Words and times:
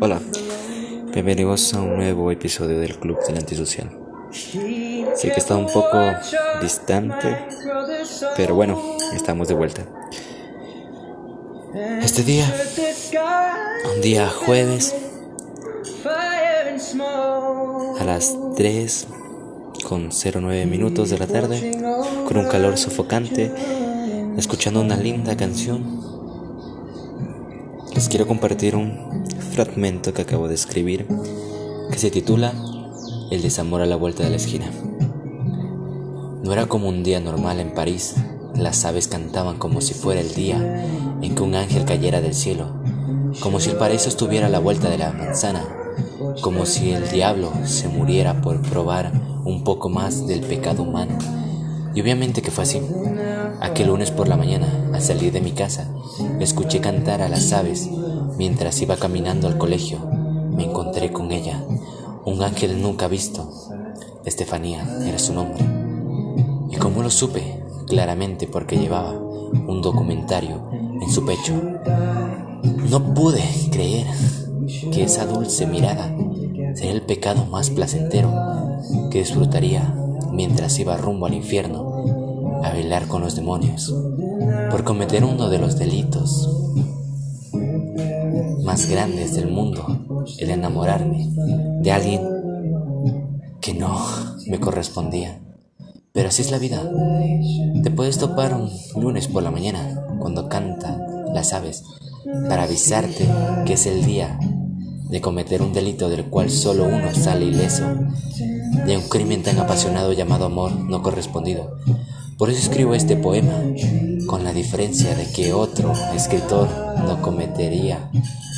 Hola, 0.00 0.18
bienvenidos 1.12 1.74
a 1.74 1.82
un 1.82 1.96
nuevo 1.96 2.30
episodio 2.30 2.80
del 2.80 2.96
Club 2.96 3.18
del 3.26 3.36
Antisocial. 3.36 3.90
Sé 4.32 5.30
que 5.30 5.36
está 5.36 5.56
un 5.56 5.66
poco 5.66 5.98
distante, 6.62 7.46
pero 8.34 8.54
bueno, 8.54 8.80
estamos 9.14 9.48
de 9.48 9.54
vuelta. 9.54 9.82
Este 12.00 12.22
día, 12.22 12.50
un 13.94 14.00
día 14.00 14.26
jueves, 14.30 14.94
a 18.00 18.04
las 18.04 18.34
3 18.56 19.06
con 19.86 20.08
09 20.12 20.64
minutos 20.64 21.10
de 21.10 21.18
la 21.18 21.26
tarde, 21.26 21.78
con 22.26 22.38
un 22.38 22.48
calor 22.48 22.78
sofocante, 22.78 23.52
escuchando 24.38 24.80
una 24.80 24.96
linda 24.96 25.36
canción, 25.36 26.15
les 27.96 28.10
quiero 28.10 28.26
compartir 28.26 28.76
un 28.76 29.24
fragmento 29.52 30.12
que 30.12 30.20
acabo 30.20 30.48
de 30.48 30.54
escribir 30.54 31.06
que 31.90 31.98
se 31.98 32.10
titula 32.10 32.52
El 33.30 33.40
desamor 33.40 33.80
a 33.80 33.86
la 33.86 33.96
vuelta 33.96 34.22
de 34.22 34.28
la 34.28 34.36
esquina. 34.36 34.70
No 36.44 36.52
era 36.52 36.66
como 36.66 36.90
un 36.90 37.02
día 37.02 37.20
normal 37.20 37.58
en 37.58 37.72
París. 37.72 38.16
Las 38.54 38.84
aves 38.84 39.08
cantaban 39.08 39.56
como 39.56 39.80
si 39.80 39.94
fuera 39.94 40.20
el 40.20 40.34
día 40.34 40.58
en 41.22 41.34
que 41.34 41.42
un 41.42 41.54
ángel 41.54 41.86
cayera 41.86 42.20
del 42.20 42.34
cielo, 42.34 42.82
como 43.40 43.60
si 43.60 43.70
el 43.70 43.76
paraíso 43.76 44.10
estuviera 44.10 44.48
a 44.48 44.50
la 44.50 44.58
vuelta 44.58 44.90
de 44.90 44.98
la 44.98 45.12
manzana, 45.12 45.64
como 46.42 46.66
si 46.66 46.90
el 46.90 47.08
diablo 47.08 47.50
se 47.64 47.88
muriera 47.88 48.42
por 48.42 48.60
probar 48.60 49.10
un 49.46 49.64
poco 49.64 49.88
más 49.88 50.26
del 50.26 50.40
pecado 50.40 50.82
humano. 50.82 51.16
Y 51.94 52.02
obviamente 52.02 52.42
que 52.42 52.50
fue 52.50 52.64
así. 52.64 52.78
Aquel 53.60 53.88
lunes 53.88 54.10
por 54.10 54.28
la 54.28 54.36
mañana, 54.36 54.66
al 54.92 55.00
salir 55.00 55.32
de 55.32 55.40
mi 55.40 55.52
casa, 55.52 55.88
escuché 56.40 56.80
cantar 56.80 57.22
a 57.22 57.28
las 57.28 57.52
aves. 57.52 57.88
Mientras 58.36 58.80
iba 58.82 58.96
caminando 58.96 59.48
al 59.48 59.56
colegio, 59.56 59.98
me 60.50 60.64
encontré 60.64 61.10
con 61.10 61.32
ella, 61.32 61.62
un 62.24 62.42
ángel 62.42 62.82
nunca 62.82 63.08
visto. 63.08 63.50
Estefanía 64.24 64.86
era 65.06 65.18
su 65.18 65.32
nombre. 65.32 65.64
¿Y 66.70 66.76
cómo 66.76 67.02
lo 67.02 67.10
supe? 67.10 67.62
Claramente 67.86 68.46
porque 68.46 68.76
llevaba 68.76 69.12
un 69.12 69.80
documentario 69.80 70.68
en 70.72 71.10
su 71.10 71.24
pecho. 71.24 71.54
No 72.90 73.14
pude 73.14 73.42
creer 73.70 74.06
que 74.92 75.04
esa 75.04 75.26
dulce 75.26 75.66
mirada 75.66 76.14
sería 76.74 76.92
el 76.92 77.02
pecado 77.02 77.46
más 77.46 77.70
placentero 77.70 78.32
que 79.10 79.20
disfrutaría 79.20 79.94
mientras 80.32 80.78
iba 80.78 80.96
rumbo 80.96 81.26
al 81.26 81.34
infierno 81.34 81.85
a 82.66 82.72
bailar 82.72 83.06
con 83.06 83.22
los 83.22 83.36
demonios 83.36 83.94
por 84.70 84.84
cometer 84.84 85.24
uno 85.24 85.48
de 85.48 85.58
los 85.58 85.78
delitos 85.78 86.48
más 88.64 88.90
grandes 88.90 89.34
del 89.34 89.48
mundo, 89.48 90.24
el 90.38 90.50
enamorarme 90.50 91.28
de 91.80 91.92
alguien 91.92 92.22
que 93.60 93.74
no 93.74 93.98
me 94.48 94.58
correspondía. 94.58 95.40
Pero 96.12 96.28
así 96.28 96.42
es 96.42 96.50
la 96.50 96.58
vida. 96.58 96.82
Te 97.82 97.90
puedes 97.90 98.18
topar 98.18 98.54
un 98.54 98.70
lunes 99.00 99.28
por 99.28 99.42
la 99.42 99.50
mañana 99.50 100.04
cuando 100.18 100.48
canta 100.48 100.98
las 101.32 101.52
aves 101.52 101.84
para 102.48 102.64
avisarte 102.64 103.28
que 103.64 103.74
es 103.74 103.86
el 103.86 104.04
día 104.04 104.38
de 105.10 105.20
cometer 105.20 105.62
un 105.62 105.72
delito 105.72 106.08
del 106.08 106.24
cual 106.24 106.50
solo 106.50 106.84
uno 106.84 107.14
sale 107.14 107.44
ileso, 107.44 107.84
de 108.86 108.96
un 108.96 109.08
crimen 109.08 109.42
tan 109.42 109.58
apasionado 109.58 110.12
llamado 110.12 110.46
amor 110.46 110.72
no 110.72 111.02
correspondido, 111.02 111.78
por 112.38 112.50
eso 112.50 112.58
escribo 112.60 112.94
este 112.94 113.16
poema, 113.16 113.62
con 114.26 114.44
la 114.44 114.52
diferencia 114.52 115.14
de 115.14 115.26
que 115.32 115.52
otro 115.52 115.92
escritor 116.14 116.68
no 116.98 117.22
cometería 117.22 118.10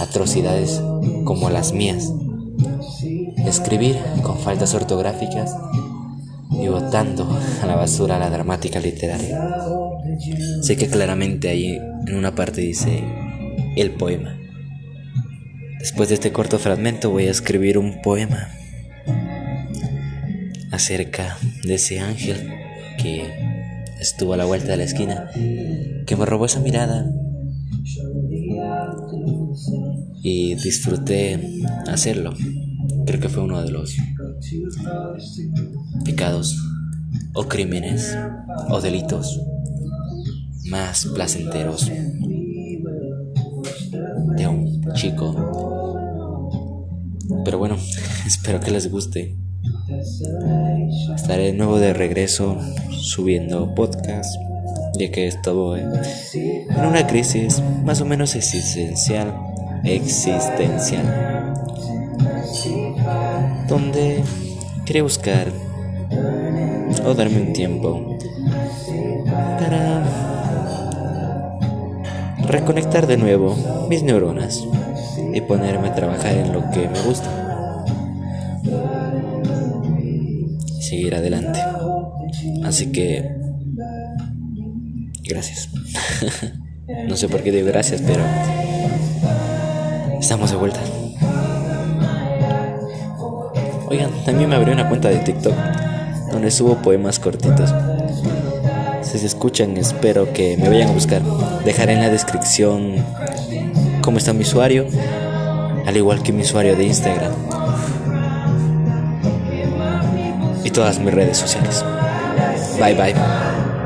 atrocidades 0.00 0.80
como 1.24 1.50
las 1.50 1.72
mías. 1.72 2.12
Escribir 3.46 3.96
con 4.22 4.38
faltas 4.38 4.74
ortográficas 4.74 5.54
y 6.50 6.66
botando 6.68 7.28
a 7.62 7.66
la 7.66 7.76
basura 7.76 8.18
la 8.18 8.30
dramática 8.30 8.80
literaria. 8.80 9.38
Sé 10.62 10.76
que 10.76 10.88
claramente 10.88 11.48
ahí 11.48 11.78
en 12.06 12.16
una 12.16 12.34
parte 12.34 12.60
dice 12.60 13.04
el 13.76 13.92
poema. 13.92 14.36
Después 15.78 16.08
de 16.08 16.16
este 16.16 16.32
corto 16.32 16.58
fragmento 16.58 17.10
voy 17.10 17.28
a 17.28 17.30
escribir 17.30 17.78
un 17.78 18.02
poema 18.02 18.48
acerca 20.70 21.38
de 21.64 21.74
ese 21.74 22.00
ángel 22.00 22.52
que 22.98 23.49
estuvo 24.00 24.34
a 24.34 24.36
la 24.36 24.44
vuelta 24.44 24.68
de 24.68 24.76
la 24.78 24.84
esquina, 24.84 25.30
que 26.06 26.16
me 26.16 26.26
robó 26.26 26.46
esa 26.46 26.60
mirada 26.60 27.12
y 30.22 30.54
disfruté 30.56 31.62
hacerlo. 31.86 32.34
Creo 33.06 33.20
que 33.20 33.28
fue 33.28 33.42
uno 33.42 33.62
de 33.62 33.70
los 33.70 33.94
pecados 36.04 36.56
o 37.34 37.44
crímenes 37.44 38.16
o 38.68 38.80
delitos 38.80 39.40
más 40.70 41.06
placenteros 41.06 41.90
de 44.36 44.46
un 44.46 44.92
chico. 44.94 45.34
Pero 47.44 47.58
bueno, 47.58 47.76
espero 48.26 48.60
que 48.60 48.70
les 48.70 48.90
guste. 48.90 49.36
Estaré 51.16 51.46
de 51.46 51.52
nuevo 51.52 51.80
de 51.80 51.92
regreso 51.92 52.56
subiendo 52.92 53.74
podcast, 53.74 54.36
ya 54.96 55.10
que 55.10 55.26
estoy 55.26 55.80
en 56.32 56.86
una 56.86 57.08
crisis 57.08 57.60
más 57.84 58.00
o 58.00 58.04
menos 58.04 58.36
existencial, 58.36 59.34
existencial, 59.82 61.54
donde 63.66 64.22
quería 64.86 65.02
buscar 65.02 65.48
o 67.04 67.14
darme 67.14 67.42
un 67.42 67.52
tiempo 67.52 68.16
para 69.58 70.04
reconectar 72.46 73.08
de 73.08 73.16
nuevo 73.16 73.56
mis 73.88 74.04
neuronas 74.04 74.62
y 75.34 75.40
ponerme 75.40 75.88
a 75.88 75.94
trabajar 75.96 76.36
en 76.36 76.52
lo 76.52 76.70
que 76.70 76.88
me 76.88 77.00
gusta. 77.02 77.49
Seguir 80.90 81.14
adelante. 81.14 81.60
Así 82.64 82.90
que, 82.90 83.36
gracias. 85.22 85.68
no 87.08 87.16
sé 87.16 87.28
por 87.28 87.44
qué 87.44 87.52
digo 87.52 87.68
gracias, 87.68 88.02
pero 88.04 88.24
estamos 90.18 90.50
de 90.50 90.56
vuelta. 90.56 90.80
Oigan, 93.88 94.10
también 94.24 94.50
me 94.50 94.56
abrió 94.56 94.74
una 94.74 94.88
cuenta 94.88 95.08
de 95.08 95.18
TikTok 95.18 95.54
donde 96.32 96.50
subo 96.50 96.82
poemas 96.82 97.20
cortitos. 97.20 97.72
Si 99.02 99.18
se 99.18 99.26
escuchan, 99.26 99.76
espero 99.76 100.32
que 100.32 100.56
me 100.56 100.68
vayan 100.68 100.88
a 100.88 100.92
buscar. 100.92 101.22
Dejaré 101.64 101.92
en 101.92 102.00
la 102.00 102.10
descripción 102.10 102.96
cómo 104.02 104.18
está 104.18 104.32
mi 104.32 104.42
usuario, 104.42 104.86
al 105.86 105.96
igual 105.96 106.22
que 106.24 106.32
mi 106.32 106.42
usuario 106.42 106.74
de 106.76 106.84
Instagram 106.84 107.32
y 110.70 110.72
todas 110.72 110.98
mis 111.00 111.12
redes 111.12 111.36
sociales. 111.36 111.84
Bye 112.78 112.94
bye. 112.94 113.69